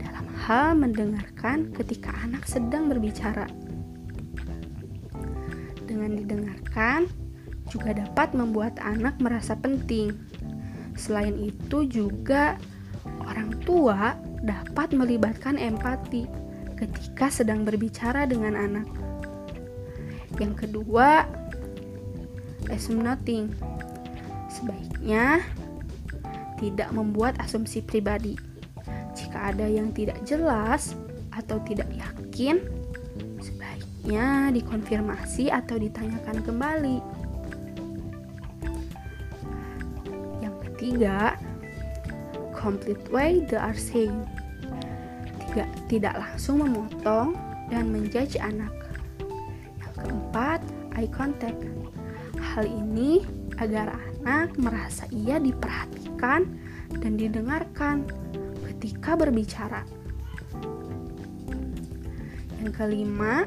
dalam 0.00 0.26
hal 0.46 0.78
mendengarkan 0.78 1.72
ketika 1.74 2.14
anak 2.22 2.46
sedang 2.46 2.88
berbicara. 2.88 3.48
Dengan 5.84 6.16
didengarkan, 6.18 7.06
juga 7.70 7.96
dapat 7.96 8.34
membuat 8.36 8.76
anak 8.82 9.18
merasa 9.18 9.56
penting. 9.58 10.14
Selain 10.94 11.34
itu, 11.38 11.86
juga 11.88 12.58
orang 13.24 13.56
tua 13.64 14.14
dapat 14.44 14.92
melibatkan 14.92 15.56
empati 15.56 16.28
ketika 16.76 17.30
sedang 17.32 17.64
berbicara 17.64 18.28
dengan 18.28 18.54
anak. 18.58 18.86
Yang 20.38 20.66
kedua, 20.66 21.24
assume 22.74 23.06
nothing. 23.06 23.54
Sebaiknya 24.50 25.40
tidak 26.58 26.90
membuat 26.90 27.38
asumsi 27.42 27.82
pribadi. 27.82 28.34
Jika 29.14 29.54
ada 29.54 29.66
yang 29.66 29.94
tidak 29.94 30.18
jelas 30.26 30.98
atau 31.34 31.62
tidak 31.62 31.86
yakin, 31.94 32.62
sebaiknya 33.38 34.50
dikonfirmasi 34.54 35.50
atau 35.50 35.78
ditanyakan 35.78 36.38
kembali. 36.42 36.98
Yang 40.42 40.56
ketiga, 40.68 41.38
complete 42.54 43.06
way 43.10 43.42
they 43.46 43.58
are 43.58 43.76
saying 43.76 44.26
juga 45.54 45.70
tidak 45.86 46.18
langsung 46.18 46.66
memotong 46.66 47.38
dan 47.70 47.86
menjudge 47.94 48.34
anak. 48.42 48.74
Yang 49.78 49.92
keempat, 50.02 50.60
eye 50.98 51.06
contact. 51.14 51.62
Hal 52.54 52.70
ini 52.70 53.26
agar 53.58 53.98
anak 53.98 54.54
merasa 54.62 55.10
ia 55.10 55.42
diperhatikan 55.42 56.46
dan 57.02 57.12
didengarkan 57.18 58.06
ketika 58.70 59.18
berbicara. 59.18 59.82
Yang 62.62 62.70
kelima, 62.78 63.44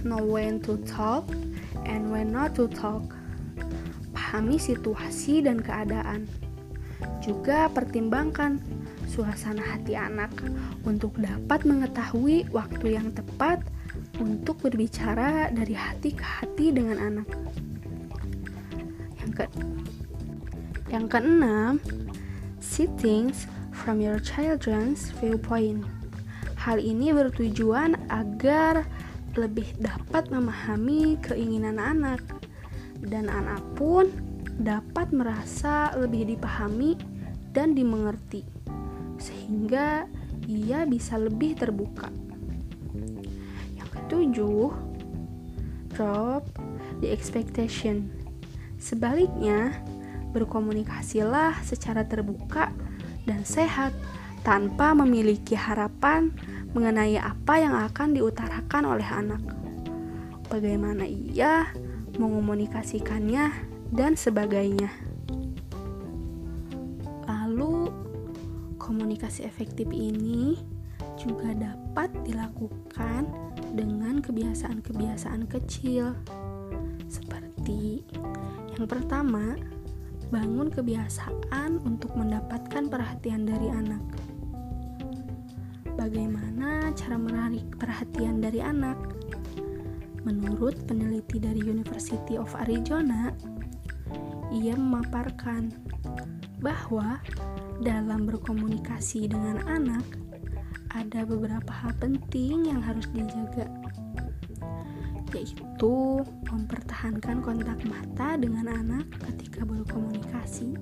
know 0.00 0.24
when 0.24 0.58
to 0.64 0.80
talk 0.88 1.28
and 1.84 2.08
when 2.08 2.32
not 2.32 2.56
to 2.56 2.66
talk 2.72 3.04
memahami 4.30 4.62
situasi 4.62 5.42
dan 5.42 5.58
keadaan. 5.58 6.30
Juga 7.18 7.66
pertimbangkan 7.66 8.62
suasana 9.10 9.58
hati 9.66 9.98
anak 9.98 10.30
untuk 10.86 11.18
dapat 11.18 11.66
mengetahui 11.66 12.46
waktu 12.54 12.94
yang 12.94 13.10
tepat 13.10 13.58
untuk 14.22 14.62
berbicara 14.62 15.50
dari 15.50 15.74
hati 15.74 16.14
ke 16.14 16.22
hati 16.22 16.70
dengan 16.70 17.02
anak. 17.02 17.28
Yang 19.18 19.32
ke 19.34 19.44
Yang 20.90 21.06
keenam, 21.06 21.78
see 22.58 22.90
things 22.98 23.46
from 23.70 24.02
your 24.02 24.18
children's 24.18 25.14
viewpoint. 25.22 25.86
Hal 26.58 26.82
ini 26.82 27.14
bertujuan 27.14 27.94
agar 28.10 28.82
lebih 29.38 29.70
dapat 29.78 30.34
memahami 30.34 31.14
keinginan 31.22 31.78
anak 31.78 32.18
dan 33.06 33.30
anak 33.30 33.62
pun 33.78 34.10
dapat 34.58 35.14
merasa 35.14 35.94
lebih 35.94 36.34
dipahami 36.34 36.98
dan 37.54 37.78
dimengerti, 37.78 38.42
sehingga 39.20 40.08
ia 40.48 40.88
bisa 40.88 41.20
lebih 41.20 41.54
terbuka. 41.54 42.08
Yang 43.76 43.88
ketujuh, 43.92 44.68
drop 45.94 46.48
the 47.04 47.12
expectation. 47.12 48.10
Sebaliknya, 48.80 49.76
berkomunikasilah 50.32 51.60
secara 51.62 52.08
terbuka 52.08 52.72
dan 53.28 53.44
sehat 53.44 53.92
tanpa 54.40 54.96
memiliki 54.96 55.52
harapan 55.52 56.32
mengenai 56.72 57.20
apa 57.20 57.60
yang 57.60 57.76
akan 57.76 58.16
diutarakan 58.16 58.84
oleh 58.88 59.04
anak. 59.04 59.42
Bagaimana 60.48 61.04
ia 61.04 61.68
mengomunikasikannya, 62.16 63.70
dan 63.90 64.14
sebagainya. 64.14 64.90
Komunikasi 69.30 69.46
efektif 69.46 69.86
ini 69.94 70.58
juga 71.14 71.54
dapat 71.54 72.10
dilakukan 72.26 73.30
dengan 73.78 74.18
kebiasaan-kebiasaan 74.18 75.46
kecil, 75.46 76.18
seperti 77.06 78.02
yang 78.74 78.90
pertama, 78.90 79.54
bangun 80.34 80.66
kebiasaan 80.66 81.78
untuk 81.86 82.10
mendapatkan 82.18 82.90
perhatian 82.90 83.46
dari 83.46 83.70
anak. 83.70 84.02
Bagaimana 85.94 86.90
cara 86.98 87.14
menarik 87.14 87.70
perhatian 87.78 88.42
dari 88.42 88.58
anak? 88.58 88.98
Menurut 90.26 90.74
peneliti 90.90 91.38
dari 91.38 91.62
University 91.62 92.34
of 92.34 92.50
Arizona, 92.58 93.30
ia 94.50 94.74
memaparkan 94.74 95.70
bahwa 96.60 97.18
dalam 97.80 98.28
berkomunikasi 98.28 99.30
dengan 99.30 99.64
anak, 99.64 100.04
ada 100.92 101.22
beberapa 101.24 101.70
hal 101.70 101.94
penting 101.96 102.68
yang 102.68 102.82
harus 102.82 103.06
dijaga, 103.14 103.64
yaitu 105.32 106.20
mempertahankan 106.50 107.40
kontak 107.40 107.78
mata 107.86 108.36
dengan 108.36 108.68
anak 108.68 109.06
ketika 109.30 109.62
berkomunikasi, 109.62 110.76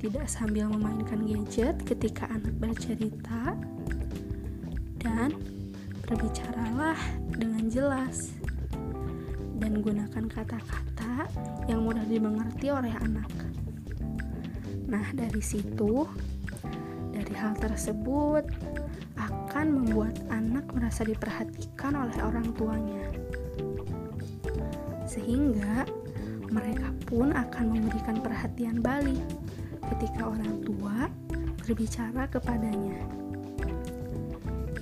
tidak 0.00 0.26
sambil 0.26 0.72
memainkan 0.72 1.22
gadget 1.28 1.76
ketika 1.84 2.26
anak 2.32 2.56
bercerita, 2.58 3.54
dan 5.00 5.32
berbicaralah 6.08 6.98
dengan 7.38 7.70
jelas 7.70 8.34
dan 9.60 9.84
gunakan 9.84 10.24
kata-kata 10.26 11.28
yang 11.68 11.84
mudah 11.84 12.02
dimengerti 12.08 12.72
oleh 12.72 12.90
anak. 13.04 13.28
Nah, 14.90 15.06
dari 15.14 15.38
situ, 15.38 16.02
dari 17.14 17.34
hal 17.38 17.54
tersebut 17.62 18.42
akan 19.14 19.66
membuat 19.70 20.18
anak 20.34 20.66
merasa 20.74 21.06
diperhatikan 21.06 21.94
oleh 21.94 22.18
orang 22.18 22.50
tuanya, 22.58 23.06
sehingga 25.06 25.86
mereka 26.50 26.90
pun 27.06 27.30
akan 27.30 27.64
memberikan 27.70 28.18
perhatian 28.18 28.82
balik 28.82 29.22
ketika 29.94 30.26
orang 30.26 30.58
tua 30.66 31.06
berbicara 31.62 32.26
kepadanya. 32.26 32.98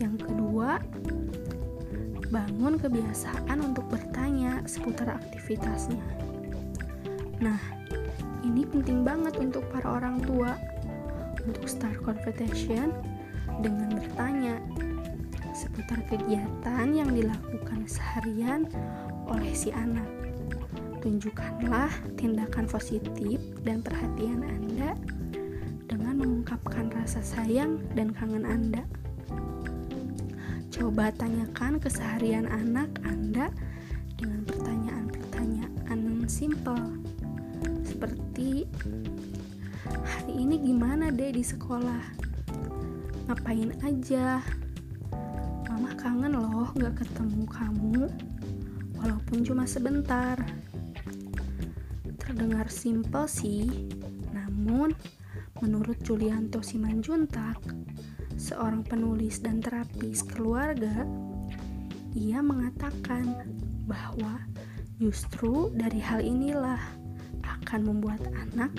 Yang 0.01 0.25
kedua, 0.25 0.81
bangun 2.33 2.81
kebiasaan 2.81 3.61
untuk 3.61 3.85
bertanya 3.93 4.65
seputar 4.65 5.21
aktivitasnya. 5.21 6.01
Nah, 7.45 7.61
ini 8.49 8.65
penting 8.65 9.05
banget 9.05 9.37
untuk 9.37 9.61
para 9.69 10.01
orang 10.01 10.25
tua 10.25 10.57
untuk 11.45 11.69
start 11.69 12.01
conversation 12.01 12.97
dengan 13.61 13.93
bertanya 13.93 14.57
seputar 15.53 16.01
kegiatan 16.09 16.87
yang 16.97 17.13
dilakukan 17.13 17.85
seharian 17.85 18.65
oleh 19.29 19.53
si 19.53 19.69
anak. 19.69 20.07
Tunjukkanlah 21.05 21.93
tindakan 22.17 22.67
positif 22.67 23.39
dan 23.63 23.85
perhatian 23.85 24.43
Anda 24.43 24.97
dengan 25.85 26.25
mengungkapkan 26.25 26.91
rasa 26.91 27.21
sayang 27.21 27.85
dan 27.93 28.17
kangen 28.17 28.49
Anda. 28.49 28.83
Coba 30.73 31.11
tanyakan 31.15 31.83
keseharian 31.83 32.47
anak 32.49 32.89
Anda 33.05 33.51
dengan 34.19 34.43
pertanyaan-pertanyaan 34.47 36.29
simple 36.29 36.77
seperti 36.77 36.98
hari 40.05 40.33
ini 40.35 40.57
gimana 40.63 41.11
deh 41.11 41.35
di 41.35 41.43
sekolah? 41.43 42.03
Ngapain 43.29 43.75
aja? 43.85 44.43
Mama 45.69 45.93
kangen 45.95 46.35
loh 46.35 46.71
gak 46.75 47.05
ketemu 47.05 47.45
kamu 47.47 48.07
walaupun 48.99 49.39
cuma 49.47 49.65
sebentar. 49.67 50.39
Terdengar 52.19 52.69
simpel 52.69 53.25
sih 53.27 53.91
namun 54.35 54.95
menurut 55.59 55.99
Julianto 56.07 56.63
Simanjuntak 56.63 57.59
seorang 58.39 58.87
penulis 58.87 59.43
dan 59.43 59.59
terapis 59.59 60.23
keluarga 60.23 61.03
ia 62.15 62.43
mengatakan 62.43 63.43
bahwa 63.87 64.43
justru 64.99 65.71
dari 65.75 66.03
hal 66.03 66.23
inilah 66.23 66.98
akan 67.69 67.85
membuat 67.85 68.25
anak 68.33 68.73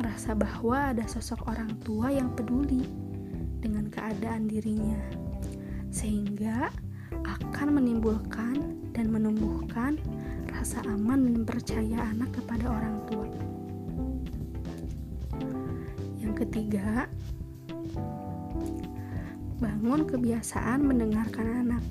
merasa 0.00 0.32
bahwa 0.32 0.96
ada 0.96 1.04
sosok 1.04 1.52
orang 1.52 1.68
tua 1.84 2.08
yang 2.08 2.32
peduli 2.32 2.88
dengan 3.60 3.92
keadaan 3.92 4.48
dirinya, 4.48 4.96
sehingga 5.92 6.72
akan 7.12 7.76
menimbulkan 7.76 8.80
dan 8.96 9.12
menumbuhkan 9.12 10.00
rasa 10.48 10.80
aman 10.88 11.28
dan 11.28 11.44
percaya 11.44 12.08
anak 12.08 12.32
kepada 12.32 12.72
orang 12.72 12.96
tua. 13.04 13.28
Yang 16.24 16.48
ketiga, 16.48 17.04
bangun 19.60 20.08
kebiasaan 20.08 20.80
mendengarkan 20.80 21.68
anak. 21.68 21.84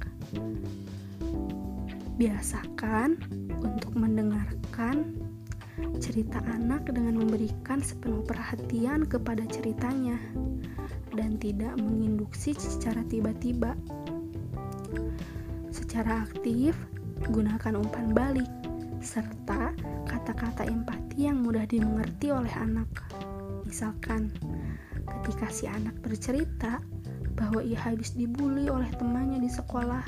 Biasakan 2.17 3.21
untuk 3.61 3.93
mendengarkan 3.93 5.20
cerita 6.01 6.41
anak 6.49 6.89
dengan 6.89 7.21
memberikan 7.21 7.77
sepenuh 7.77 8.25
perhatian 8.25 9.05
kepada 9.05 9.45
ceritanya 9.45 10.17
dan 11.13 11.37
tidak 11.37 11.77
menginduksi 11.77 12.57
secara 12.57 13.05
tiba-tiba. 13.05 13.77
Secara 15.69 16.25
aktif, 16.25 16.73
gunakan 17.29 17.77
umpan 17.77 18.17
balik 18.17 18.49
serta 19.01 19.77
kata-kata 20.09 20.65
empati 20.65 21.29
yang 21.29 21.45
mudah 21.45 21.69
dimengerti 21.69 22.33
oleh 22.33 22.51
anak. 22.57 22.89
Misalkan, 23.65 24.33
ketika 25.05 25.53
si 25.53 25.69
anak 25.69 25.93
bercerita 26.01 26.81
bahwa 27.37 27.61
ia 27.61 27.77
habis 27.77 28.13
dibully 28.17 28.69
oleh 28.69 28.89
temannya 28.97 29.41
di 29.41 29.49
sekolah, 29.49 30.01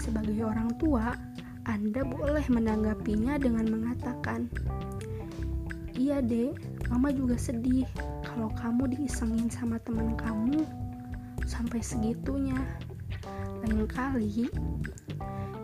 sebagai 0.00 0.44
orang 0.44 0.74
tua, 0.76 1.16
Anda 1.64 2.04
boleh 2.04 2.44
menanggapinya 2.52 3.40
dengan 3.40 3.72
mengatakan, 3.72 4.52
Iya 5.94 6.18
dek, 6.18 6.58
mama 6.90 7.14
juga 7.14 7.38
sedih 7.38 7.86
kalau 8.26 8.50
kamu 8.58 8.98
diisengin 8.98 9.46
sama 9.46 9.78
teman 9.78 10.18
kamu 10.18 10.66
sampai 11.46 11.78
segitunya. 11.86 12.58
Lain 13.62 13.86
kali, 13.86 14.50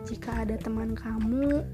jika 0.07 0.47
ada 0.47 0.55
teman 0.55 0.95
kamu 0.95 1.67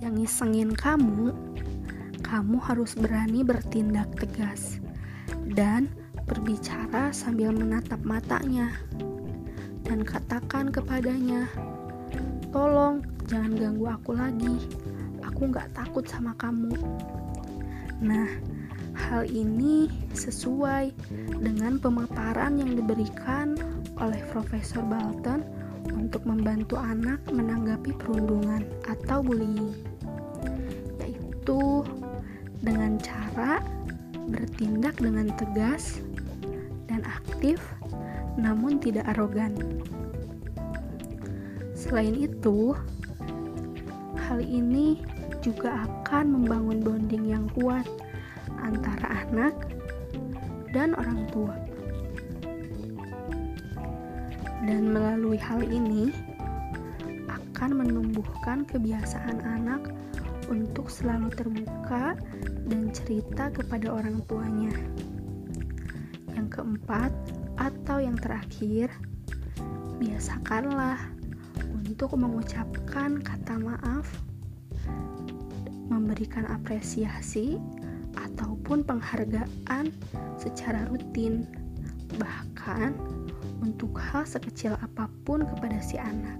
yang 0.00 0.16
ngisengin 0.16 0.72
kamu, 0.72 1.36
kamu 2.24 2.56
harus 2.64 2.96
berani 2.96 3.44
bertindak 3.44 4.08
tegas 4.16 4.80
dan 5.52 5.92
berbicara 6.24 7.12
sambil 7.12 7.52
menatap 7.52 8.00
matanya 8.00 8.72
dan 9.84 10.00
katakan 10.00 10.72
kepadanya, 10.72 11.44
"Tolong 12.48 13.13
jangan 13.28 13.52
ganggu 13.56 13.86
aku 13.88 14.12
lagi. 14.16 14.54
Aku 15.24 15.48
nggak 15.50 15.72
takut 15.72 16.04
sama 16.04 16.36
kamu. 16.36 16.72
Nah 18.04 18.28
hal 18.94 19.26
ini 19.26 19.90
sesuai 20.14 20.94
dengan 21.42 21.82
pemaparan 21.82 22.60
yang 22.62 22.78
diberikan 22.78 23.58
oleh 23.98 24.22
Profesor 24.30 24.82
Balton 24.86 25.42
untuk 25.90 26.24
membantu 26.24 26.78
anak 26.78 27.20
menanggapi 27.28 27.92
perundungan 27.98 28.64
atau 28.88 29.20
bullying 29.20 29.74
yaitu 31.02 31.84
dengan 32.64 32.96
cara 32.96 33.60
bertindak 34.30 34.96
dengan 34.96 35.28
tegas 35.36 36.00
dan 36.88 37.04
aktif 37.04 37.60
namun 38.40 38.80
tidak 38.80 39.06
arogan. 39.14 39.52
Selain 41.76 42.16
itu 42.16 42.72
Hal 44.34 44.42
ini 44.42 44.98
juga 45.46 45.86
akan 45.86 46.34
membangun 46.34 46.82
bonding 46.82 47.30
yang 47.30 47.46
kuat 47.54 47.86
antara 48.58 49.22
anak 49.22 49.54
dan 50.74 50.90
orang 50.98 51.22
tua. 51.30 51.54
Dan 54.66 54.90
melalui 54.90 55.38
hal 55.38 55.62
ini 55.62 56.10
akan 57.30 57.78
menumbuhkan 57.78 58.66
kebiasaan 58.66 59.38
anak 59.38 59.94
untuk 60.50 60.90
selalu 60.90 61.30
terbuka 61.30 62.18
dan 62.66 62.90
cerita 62.90 63.54
kepada 63.54 63.86
orang 63.86 64.18
tuanya. 64.26 64.74
Yang 66.34 66.58
keempat, 66.58 67.14
atau 67.54 68.02
yang 68.02 68.18
terakhir, 68.18 68.90
biasakanlah 70.02 71.13
untuk 71.94 72.18
mengucapkan 72.18 73.22
kata 73.22 73.54
maaf, 73.54 74.02
memberikan 75.86 76.42
apresiasi, 76.50 77.54
ataupun 78.18 78.82
penghargaan 78.82 79.94
secara 80.34 80.90
rutin, 80.90 81.46
bahkan 82.18 82.98
untuk 83.62 83.94
hal 83.94 84.26
sekecil 84.26 84.74
apa 84.82 85.06
pun 85.22 85.46
kepada 85.46 85.78
si 85.78 85.94
anak. 85.94 86.34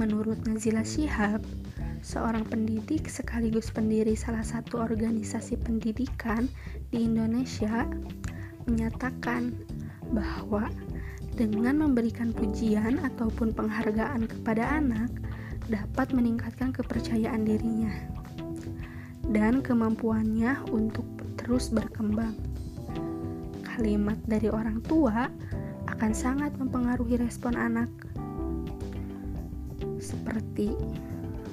Menurut 0.00 0.40
Nazila 0.48 0.80
Shihab, 0.80 1.44
seorang 2.00 2.48
pendidik 2.48 3.04
sekaligus 3.12 3.68
pendiri 3.68 4.16
salah 4.16 4.40
satu 4.40 4.80
organisasi 4.80 5.60
pendidikan 5.60 6.48
di 6.88 7.04
Indonesia, 7.04 7.84
menyatakan 8.64 9.52
bahwa 10.08 10.72
dengan 11.34 11.82
memberikan 11.82 12.30
pujian 12.30 13.02
ataupun 13.02 13.50
penghargaan 13.50 14.30
kepada 14.30 14.78
anak 14.78 15.10
dapat 15.66 16.14
meningkatkan 16.14 16.70
kepercayaan 16.70 17.42
dirinya 17.42 17.90
dan 19.32 19.64
kemampuannya 19.64 20.60
untuk 20.68 21.06
terus 21.40 21.72
berkembang. 21.72 22.36
Kalimat 23.64 24.20
dari 24.28 24.52
orang 24.52 24.84
tua 24.84 25.26
akan 25.88 26.12
sangat 26.12 26.52
mempengaruhi 26.60 27.18
respon 27.18 27.56
anak. 27.56 27.88
Seperti, 29.98 30.76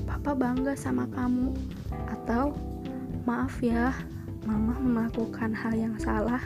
"Papa 0.04 0.36
bangga 0.36 0.76
sama 0.76 1.08
kamu," 1.10 1.56
atau 2.12 2.52
"Maaf 3.24 3.64
ya, 3.64 3.96
Mama 4.44 4.74
melakukan 4.82 5.54
hal 5.54 5.74
yang 5.78 5.96
salah." 6.02 6.42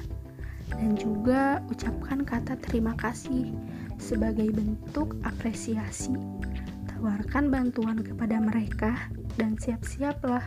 Dan 0.73 0.97
juga 0.97 1.61
ucapkan 1.69 2.25
kata 2.25 2.57
terima 2.57 2.97
kasih 2.97 3.53
sebagai 4.01 4.49
bentuk 4.49 5.13
apresiasi. 5.21 6.13
Tawarkan 6.89 7.53
bantuan 7.53 8.01
kepada 8.01 8.41
mereka 8.41 8.97
dan 9.37 9.59
siap-siaplah 9.59 10.43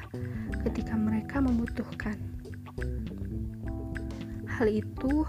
ketika 0.66 0.98
mereka 0.98 1.38
membutuhkan. 1.38 2.18
Hal 4.48 4.66
itu 4.66 5.22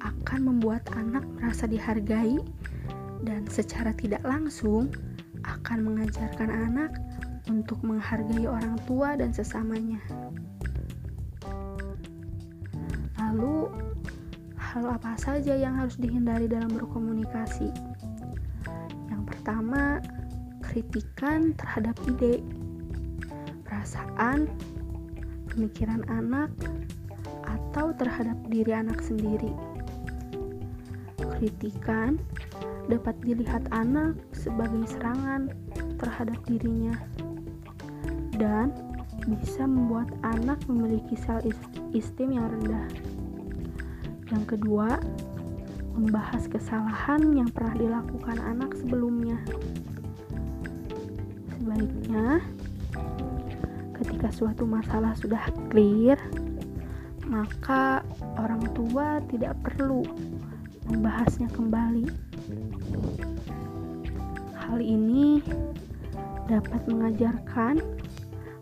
akan 0.00 0.40
membuat 0.46 0.86
anak 0.94 1.26
merasa 1.36 1.66
dihargai 1.66 2.38
dan 3.26 3.44
secara 3.50 3.92
tidak 3.98 4.22
langsung 4.24 4.88
akan 5.44 5.78
mengajarkan 5.84 6.48
anak 6.48 6.92
untuk 7.50 7.82
menghargai 7.82 8.46
orang 8.46 8.78
tua 8.86 9.18
dan 9.18 9.34
sesamanya. 9.34 10.00
Hal 14.70 14.86
apa 14.86 15.18
saja 15.18 15.58
yang 15.58 15.74
harus 15.74 15.98
dihindari 15.98 16.46
dalam 16.46 16.70
berkomunikasi? 16.70 17.74
Yang 19.10 19.22
pertama, 19.26 19.98
kritikan 20.62 21.50
terhadap 21.58 21.98
ide, 22.06 22.38
perasaan, 23.66 24.46
pemikiran 25.50 26.06
anak, 26.06 26.54
atau 27.50 27.90
terhadap 27.98 28.38
diri 28.46 28.70
anak 28.70 29.02
sendiri. 29.02 29.50
Kritikan 31.18 32.22
dapat 32.86 33.18
dilihat 33.26 33.66
anak 33.74 34.14
sebagai 34.30 34.86
serangan 34.86 35.50
terhadap 35.98 36.38
dirinya 36.46 36.94
dan 38.38 38.70
bisa 39.26 39.66
membuat 39.66 40.14
anak 40.22 40.62
memiliki 40.70 41.18
self 41.18 41.58
esteem 41.90 42.38
yang 42.38 42.46
rendah. 42.54 43.09
Yang 44.30 44.56
kedua, 44.56 44.98
membahas 45.98 46.46
kesalahan 46.46 47.34
yang 47.34 47.50
pernah 47.50 47.74
dilakukan 47.74 48.38
anak 48.38 48.78
sebelumnya. 48.78 49.36
Sebaiknya, 51.58 52.38
ketika 53.98 54.28
suatu 54.30 54.64
masalah 54.64 55.12
sudah 55.18 55.42
clear, 55.68 56.16
maka 57.26 58.06
orang 58.38 58.62
tua 58.72 59.18
tidak 59.28 59.58
perlu 59.66 60.06
membahasnya 60.88 61.50
kembali. 61.50 62.06
Hal 64.56 64.78
ini 64.78 65.42
dapat 66.46 66.82
mengajarkan 66.86 67.82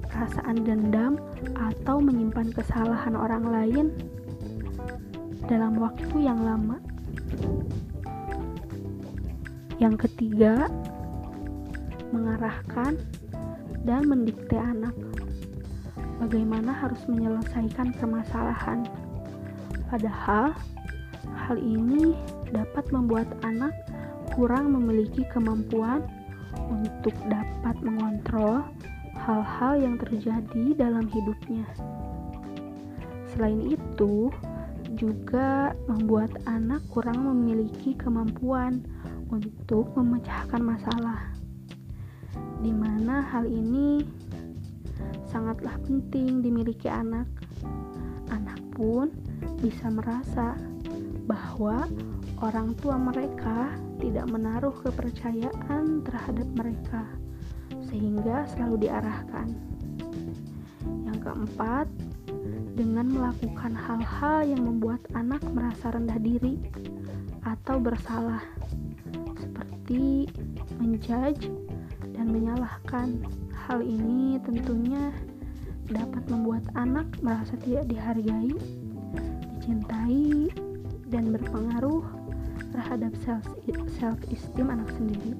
perasaan 0.08 0.64
dendam 0.64 1.20
atau 1.56 2.00
menyimpan 2.00 2.52
kesalahan 2.52 3.12
orang 3.16 3.44
lain 3.48 3.86
dalam 5.48 5.80
waktu 5.80 6.12
yang 6.20 6.44
lama. 6.44 6.76
Yang 9.80 10.06
ketiga, 10.06 10.68
mengarahkan 12.12 13.00
dan 13.88 14.04
mendikte 14.04 14.60
anak 14.60 14.92
bagaimana 16.20 16.74
harus 16.76 17.00
menyelesaikan 17.08 17.96
permasalahan. 17.96 18.84
Padahal, 19.88 20.52
hal 21.32 21.56
ini 21.56 22.12
dapat 22.52 22.84
membuat 22.92 23.28
anak 23.40 23.72
kurang 24.36 24.76
memiliki 24.76 25.24
kemampuan 25.32 26.04
untuk 26.68 27.16
dapat 27.32 27.76
mengontrol 27.80 28.60
hal-hal 29.16 29.80
yang 29.80 29.96
terjadi 29.96 30.76
dalam 30.76 31.08
hidupnya. 31.08 31.64
Selain 33.32 33.72
itu, 33.72 34.28
juga 34.98 35.72
membuat 35.86 36.34
anak 36.50 36.82
kurang 36.90 37.22
memiliki 37.22 37.94
kemampuan 37.94 38.82
untuk 39.30 39.94
memecahkan 39.94 40.58
masalah, 40.58 41.30
di 42.58 42.74
mana 42.74 43.22
hal 43.22 43.46
ini 43.46 44.02
sangatlah 45.30 45.78
penting 45.86 46.42
dimiliki 46.42 46.90
anak. 46.90 47.30
Anak 48.34 48.58
pun 48.74 49.14
bisa 49.62 49.86
merasa 49.88 50.58
bahwa 51.30 51.86
orang 52.42 52.74
tua 52.82 52.98
mereka 52.98 53.70
tidak 54.02 54.26
menaruh 54.26 54.74
kepercayaan 54.82 56.02
terhadap 56.02 56.48
mereka, 56.58 57.06
sehingga 57.86 58.50
selalu 58.50 58.90
diarahkan. 58.90 59.54
Yang 61.06 61.18
keempat, 61.22 61.86
dengan 62.78 63.10
melakukan 63.10 63.74
hal-hal 63.74 64.46
yang 64.46 64.62
membuat 64.62 65.02
anak 65.18 65.42
merasa 65.50 65.90
rendah 65.90 66.14
diri 66.22 66.62
atau 67.42 67.82
bersalah, 67.82 68.38
seperti 69.34 70.30
menjudge 70.78 71.50
dan 72.14 72.30
menyalahkan. 72.30 73.18
Hal 73.66 73.82
ini 73.82 74.38
tentunya 74.46 75.10
dapat 75.90 76.22
membuat 76.30 76.62
anak 76.78 77.10
merasa 77.18 77.58
tidak 77.66 77.90
dihargai, 77.90 78.54
dicintai, 79.58 80.48
dan 81.10 81.34
berpengaruh 81.34 82.06
terhadap 82.70 83.12
self 83.26 83.44
self 83.98 84.16
esteem 84.30 84.70
anak 84.70 84.88
sendiri. 84.94 85.34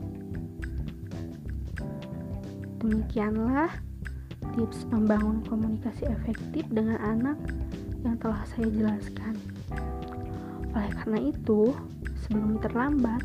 Demikianlah 2.83 3.88
tips 4.55 4.87
membangun 4.89 5.45
komunikasi 5.45 6.09
efektif 6.09 6.65
dengan 6.71 6.97
anak 7.03 7.39
yang 8.07 8.17
telah 8.23 8.43
saya 8.55 8.69
jelaskan. 8.71 9.35
Oleh 10.73 10.93
karena 11.03 11.19
itu, 11.33 11.75
sebelum 12.23 12.63
terlambat 12.63 13.25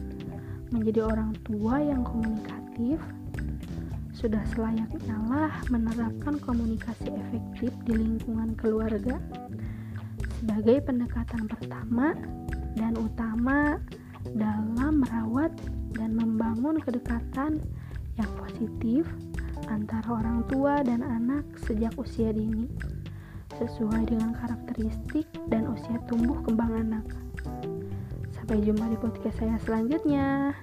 menjadi 0.73 1.05
orang 1.05 1.37
tua 1.45 1.77
yang 1.79 2.01
komunikatif, 2.01 2.97
sudah 4.13 4.39
selayaknya 4.55 5.19
lah 5.27 5.51
menerapkan 5.67 6.39
komunikasi 6.39 7.11
efektif 7.11 7.75
di 7.83 7.93
lingkungan 7.97 8.55
keluarga 8.55 9.19
sebagai 10.39 10.79
pendekatan 10.87 11.43
pertama 11.51 12.15
dan 12.79 12.95
utama 12.95 13.79
dalam 14.31 15.03
merawat 15.03 15.51
dan 15.95 16.15
membangun 16.15 16.79
kedekatan 16.79 17.59
yang 18.15 18.31
positif 18.39 19.03
antara 19.67 20.07
orang 20.07 20.43
tua 20.49 20.81
dan 20.83 21.03
anak 21.03 21.43
sejak 21.63 21.93
usia 21.99 22.31
dini 22.31 22.67
sesuai 23.59 24.09
dengan 24.09 24.33
karakteristik 24.33 25.29
dan 25.51 25.69
usia 25.69 26.01
tumbuh 26.09 26.41
kembang 26.41 26.73
anak. 26.73 27.05
Sampai 28.33 28.65
jumpa 28.65 28.89
di 28.89 28.97
podcast 28.97 29.37
saya 29.39 29.55
selanjutnya. 29.61 30.57